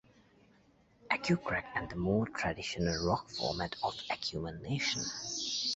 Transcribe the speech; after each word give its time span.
Acucrack, 1.11 1.65
and 1.75 1.87
the 1.91 1.95
more 1.95 2.25
traditional 2.25 3.05
rock 3.05 3.29
format 3.29 3.75
of 3.83 3.93
Acumen 4.09 4.59
Nation. 4.63 5.03